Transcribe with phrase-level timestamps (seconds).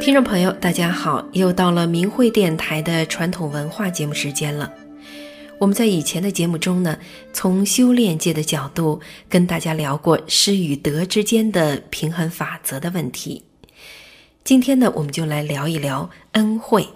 [0.00, 1.28] 听众朋友，大家好！
[1.32, 4.72] 又到了明慧电台的传统文化节目时间了。
[5.58, 6.96] 我们在以前的节目中呢，
[7.34, 13.44] 从修炼界的角度跟大家聊过失与得之间的平衡法则的问题。
[14.42, 16.88] 今天呢，我们就来聊一聊恩惠。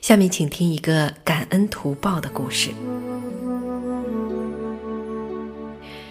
[0.00, 2.70] 下面请听一个感恩图报的故事。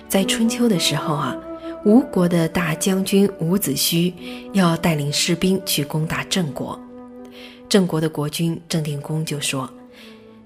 [0.07, 1.35] 在春秋的时候啊。
[1.85, 4.11] 吴国的大将军伍子胥
[4.53, 6.79] 要带领士兵去攻打郑国，
[7.69, 9.69] 郑国的国君郑定公就说：“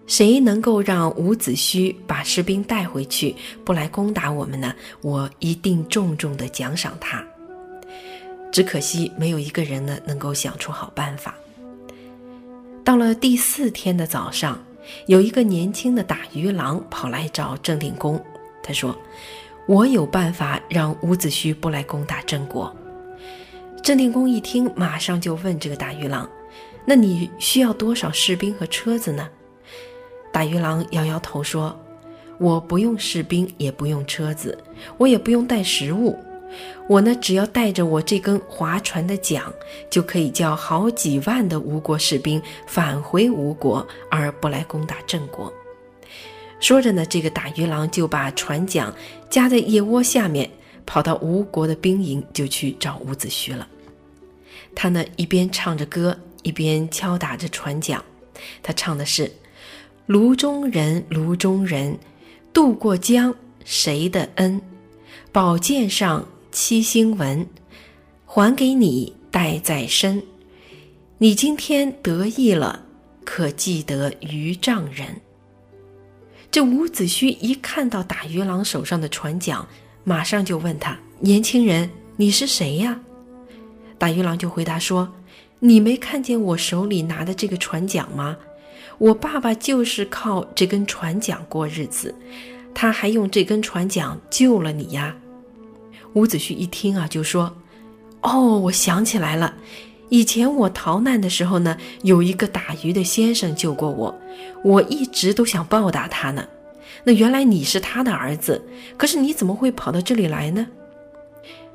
[0.06, 3.34] 谁能够让伍子胥把士兵带回去，
[3.64, 4.76] 不来攻打我们呢？
[5.00, 7.26] 我一定重重的奖赏他。”
[8.52, 11.34] 只可惜没有一个人呢能够想出好办法。
[12.84, 14.62] 到了第四天的早上，
[15.06, 18.22] 有一个年轻的打鱼郎跑来找郑定公，
[18.62, 18.94] 他说。
[19.70, 22.76] 我有办法让伍子胥不来攻打郑国。
[23.84, 26.28] 郑定公一听，马上就问这个大鱼郎
[26.86, 29.30] ：“那你需要多少士兵和车子呢？”
[30.34, 31.80] 大鱼郎摇摇头说
[32.42, 34.58] ：“我不用士兵，也不用车子，
[34.98, 36.18] 我也不用带食物。
[36.88, 39.44] 我呢，只要带着我这根划船的桨，
[39.88, 45.54] 就可以叫好几万的吴国士兵返回吴国，而不来攻打郑国。”
[46.60, 48.94] 说着呢，这个打鱼郎就把船桨
[49.30, 50.50] 夹在腋窝下面，
[50.86, 53.68] 跑到吴国的兵营，就去找伍子胥了。
[54.76, 58.04] 他呢一边唱着歌，一边敲打着船桨。
[58.62, 59.32] 他唱的是
[60.06, 61.98] ：“炉中人，炉中人，
[62.54, 64.62] 渡过江，谁的恩？
[65.32, 67.48] 宝剑上七星纹，
[68.26, 70.22] 还给你带在身。
[71.18, 72.86] 你今天得意了，
[73.24, 75.22] 可记得渔丈人。”
[76.52, 79.64] 这伍子胥一看到打鱼郎手上的船桨，
[80.04, 83.00] 马上就问他：“年轻人，你是谁呀？”
[84.00, 85.14] 打鱼郎就回答说
[85.60, 88.36] ：“你没看见我手里拿的这个船桨吗？
[88.98, 92.14] 我爸爸就是靠这根船桨过日子，
[92.74, 95.16] 他还用这根船桨救了你呀。”
[96.14, 97.56] 伍子胥一听啊，就说
[98.24, 99.54] ：“哦，我想起来了。”
[100.10, 104.20] 以前我逃难的时候呢，有一个打鱼的先生救过我，
[104.64, 106.46] 我一直都想报答他呢。
[107.04, 108.62] 那原来你是他的儿子，
[108.98, 110.68] 可是你怎么会跑到这里来呢？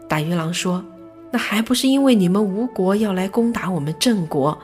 [0.09, 0.85] 打鱼郎说
[1.31, 4.57] ：“那还不是因为你们吴国要来攻打我们郑国，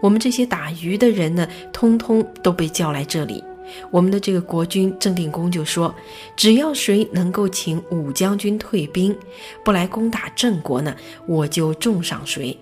[0.00, 3.42] 我们这些打鱼的人呢，通通都被叫来这里。
[3.90, 5.92] 我们的这个国君郑定公就说，
[6.36, 9.16] 只要谁能够请武将军退兵，
[9.64, 10.94] 不来攻打郑国呢，
[11.26, 12.56] 我就重赏谁。”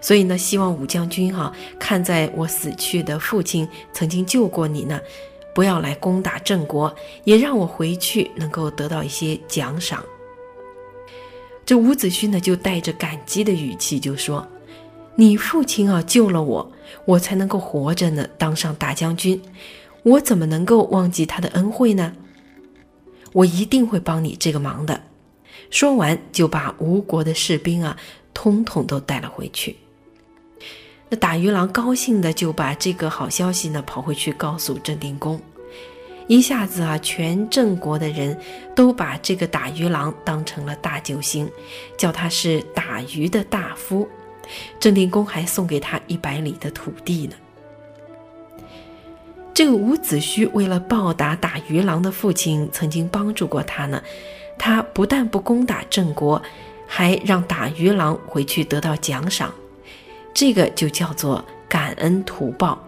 [0.00, 5.00] 所以呢，希望武将军哈，看在我死去的父亲曾经救过你呢，
[5.54, 10.04] 不要来攻打郑国，也让我回去能够得到一些奖赏。
[11.66, 14.46] 这伍子胥呢，就带着感激的语气就说
[15.16, 16.72] ：“你父亲啊，救了我，
[17.06, 19.40] 我才能够活着呢，当上大将军，
[20.02, 22.12] 我怎么能够忘记他的恩惠呢？
[23.32, 25.04] 我一定会帮你这个忙的。”
[25.70, 27.96] 说完，就把吴国的士兵啊。
[28.34, 29.76] 通通都带了回去。
[31.08, 35.40] 那打鱼郎高兴的就把这个好消息呢跑回去告诉郑定公，
[36.26, 38.36] 一下子啊，全郑国的人
[38.74, 41.48] 都把这个打鱼郎当成了大救星，
[41.96, 44.08] 叫他是打鱼的大夫。
[44.80, 47.36] 郑定公还送给他一百里的土地呢。
[49.54, 54.02] 这个伍子胥为了报答打鱼郎的父亲曾经帮助过他呢，
[54.58, 56.42] 他不但不攻打郑国。
[56.86, 59.52] 还让打鱼郎回去得到奖赏，
[60.32, 62.82] 这个就叫做感恩图报。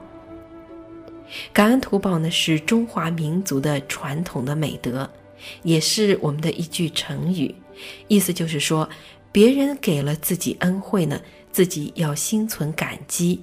[1.53, 5.11] 感恩图报呢是中华民族的传统的美德，
[5.63, 7.55] 也是我们的一句成语，
[8.07, 8.89] 意思就是说，
[9.33, 11.21] 别人给了自己恩惠呢，
[11.51, 13.43] 自己要心存感激，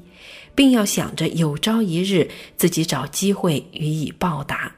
[0.56, 4.74] 并要想着有朝一日自己找机会予以报答。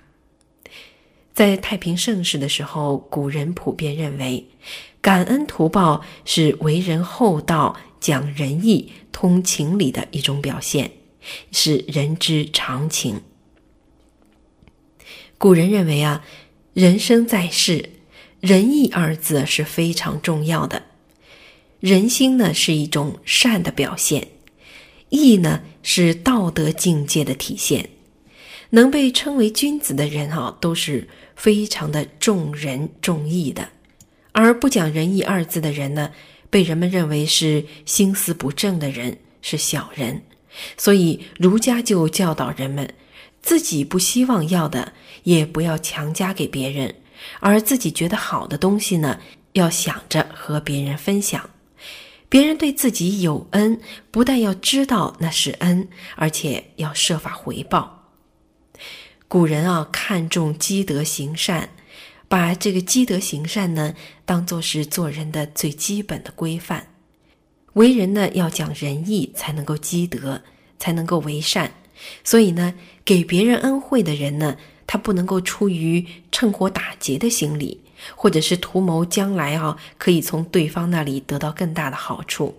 [1.36, 4.48] 在太平盛世的时候，古人普遍认为，
[5.02, 10.92] 感恩图报是为人厚道、讲仁义、通情理的一种表现，
[11.52, 13.20] 是人之常情。
[15.38, 16.24] 古人认为啊，
[16.74, 17.90] 人生在世，
[18.40, 20.84] 仁义二字是非常重要的。
[21.82, 24.30] 人心呢是一种善的表现，
[25.10, 27.90] 义呢是道德境界的体现。
[28.72, 31.08] 能被称为君子的人啊，都是。
[31.36, 33.68] 非常的重仁重义的，
[34.32, 36.10] 而不讲仁义二字的人呢，
[36.50, 40.24] 被人们认为是心思不正的人，是小人。
[40.78, 42.90] 所以儒家就教导人们，
[43.42, 46.90] 自己不希望要的，也不要强加给别人；
[47.42, 49.20] 而自己觉得好的东西呢，
[49.52, 51.50] 要想着和别人分享。
[52.30, 53.78] 别人对自己有恩，
[54.10, 55.86] 不但要知道那是恩，
[56.16, 58.05] 而且要设法回报。
[59.28, 61.70] 古人啊，看重积德行善，
[62.28, 66.88] 把这个积德行善呢，当做是做人的最基本的规范。
[67.74, 70.44] 为人呢，要讲仁义，才能够积德，
[70.78, 71.72] 才能够为善。
[72.24, 77.82] 所以呢，给别人恩惠的人呢，他不能够出于趁火打劫的心理，
[78.16, 82.56] 或者是图谋将来啊可以从对方那里得到更大的好处，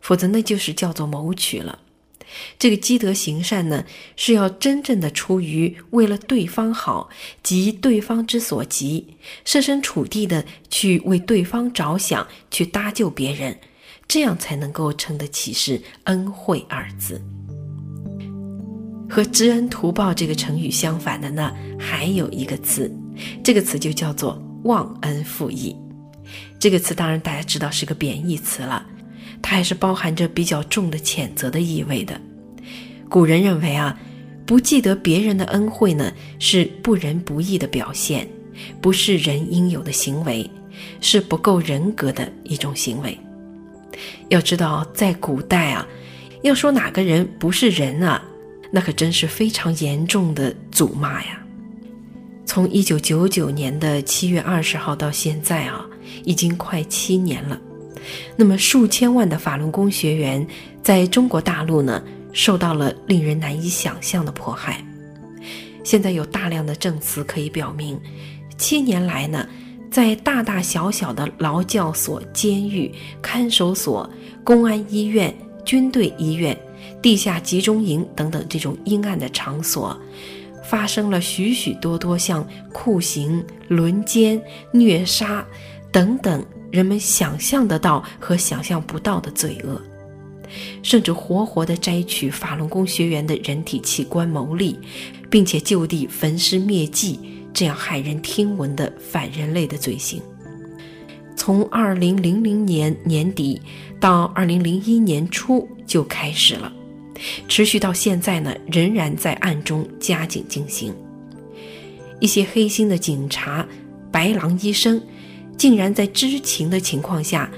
[0.00, 1.78] 否则那就是叫做谋取了。
[2.58, 3.84] 这个积德行善呢，
[4.16, 7.08] 是要真正的出于为了对方好，
[7.42, 13.58] 急对方之所急，设身处地的去为对方着想，去搭救别人，
[14.08, 17.20] 这样才能够称得起是恩惠二字。
[19.08, 22.92] 和知恩图报这个成语相反的呢，还有一个词，
[23.44, 25.76] 这个词就叫做忘恩负义。
[26.58, 28.84] 这个词当然大家知道是个贬义词了，
[29.42, 32.20] 它还是包含着比较重的谴责的意味的。
[33.08, 33.98] 古人认为啊，
[34.44, 38.28] 不记得别人的恩惠呢，是不仁不义的表现，
[38.80, 40.50] 不是人应有的行为，
[41.00, 43.18] 是不够人格的一种行为。
[44.28, 45.86] 要知道，在古代啊，
[46.42, 48.22] 要说哪个人不是人啊？
[48.72, 51.40] 那可真是非常严重的辱骂呀！
[52.44, 55.86] 从一九九九年的七月二十号到现在啊，
[56.24, 57.58] 已经快七年了。
[58.36, 60.46] 那么数千万的法轮功学员
[60.82, 64.84] 在中国大陆呢，受到了令人难以想象的迫害。
[65.84, 68.00] 现在有大量的证词可以表明，
[68.58, 69.46] 七年来呢，
[69.90, 72.92] 在大大小小的劳教所、监狱、
[73.22, 74.08] 看守所、
[74.42, 76.56] 公安医院、军队医院。
[77.02, 79.96] 地下集中营等等这种阴暗的场所，
[80.64, 84.40] 发生了许许多多像酷刑、轮奸、
[84.72, 85.44] 虐杀
[85.92, 86.44] 等等
[86.76, 89.80] 人们想象得到和想象不到的罪恶，
[90.82, 94.78] 甚至活活的摘取法轮功学员的人体器官牟利，
[95.30, 97.18] 并且就地焚尸灭迹，
[97.54, 100.20] 这样骇人听闻的反人类的罪行，
[101.34, 103.58] 从二零零零年年底
[103.98, 106.70] 到二零零一年初就开始了。
[107.48, 110.94] 持续到现在呢，仍然在暗中加紧进行。
[112.20, 113.66] 一些黑心的警察、
[114.12, 115.00] 白狼医生，
[115.56, 117.50] 竟然在知情的情况下，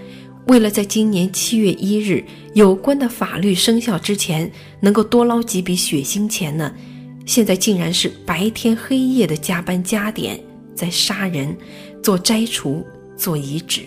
[0.46, 2.24] 为了在今年七月一日
[2.54, 4.50] 有关的法律生效之前
[4.80, 6.72] 能够多捞几笔血腥钱呢，
[7.26, 10.40] 现在竟然是白天黑夜的加班加点，
[10.74, 11.56] 在杀人、
[12.02, 12.86] 做摘除、
[13.16, 13.82] 做移植。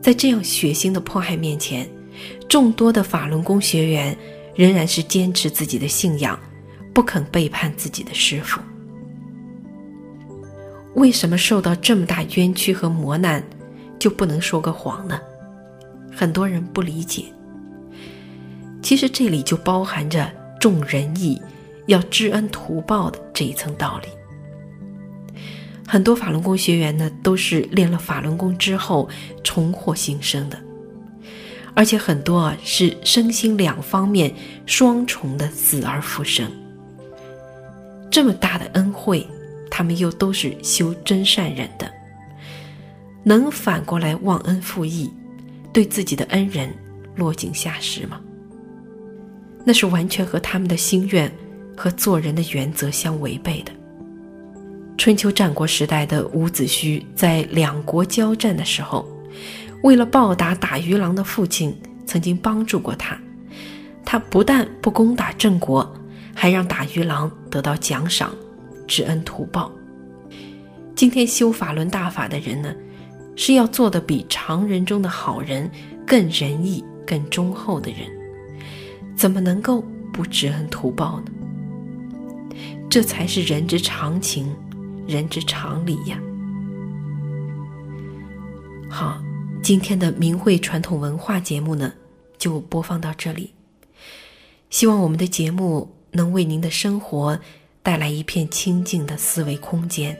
[0.00, 1.88] 在这样血腥的迫害面前。
[2.48, 4.14] 众多的法轮功学员
[4.54, 6.38] 仍然是坚持自己的信仰，
[6.92, 8.60] 不肯背叛自己的师傅。
[10.94, 13.42] 为什么受到这么大冤屈和磨难，
[13.98, 15.20] 就不能说个谎呢？
[16.14, 17.24] 很多人不理解。
[18.82, 20.30] 其实这里就包含着
[20.60, 21.40] 重仁义、
[21.86, 24.08] 要知恩图报的这一层道理。
[25.86, 29.08] 很多法轮功学员呢，都是练了法轮功之后
[29.42, 30.58] 重获新生的。
[31.74, 34.34] 而且很多啊是身心两方面
[34.66, 36.50] 双重的死而复生，
[38.10, 39.26] 这么大的恩惠，
[39.74, 41.90] 他们又都是修真善忍的，
[43.24, 45.10] 能反过来忘恩负义，
[45.72, 46.70] 对自己的恩人
[47.16, 48.20] 落井下石吗？
[49.64, 51.32] 那是完全和他们的心愿
[51.74, 53.72] 和做人的原则相违背的。
[54.98, 59.08] 春秋战国时代的伍子胥在两国交战的时候。
[59.82, 61.74] 为了报答打鱼郎的父亲
[62.06, 63.18] 曾经帮助过他，
[64.04, 65.90] 他不但不攻打郑国，
[66.34, 68.32] 还让打鱼郎得到奖赏，
[68.92, 69.72] 知恩图报。
[70.94, 72.74] 今天修法轮大法的人呢，
[73.34, 75.70] 是要做的比常人中的好人
[76.06, 78.00] 更仁义、更忠厚的人，
[79.16, 79.82] 怎么能够
[80.12, 82.56] 不知恩图报呢？
[82.90, 84.54] 这才是人之常情，
[85.06, 86.20] 人之常理呀。
[88.90, 89.18] 好。
[89.62, 91.92] 今天的明慧传统文化节目呢，
[92.36, 93.54] 就播放到这里。
[94.70, 97.38] 希望我们的节目能为您的生活
[97.82, 100.16] 带来一片清静的思维空间。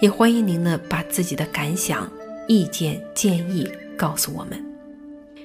[0.00, 2.10] 也欢迎您呢把自己的感想、
[2.46, 4.62] 意见、建议告诉我们。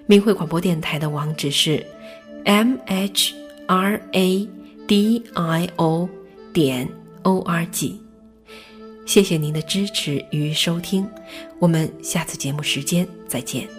[0.05, 1.85] 明慧广播电台的网址是
[2.43, 3.33] m h
[3.67, 4.49] r a
[4.87, 6.09] d i o
[6.51, 6.89] 点
[7.23, 8.01] o r g。
[9.05, 11.07] 谢谢您的支持与收听，
[11.59, 13.78] 我们下次节目时间再见。